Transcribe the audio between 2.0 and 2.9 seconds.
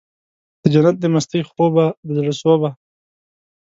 د زړه سوبه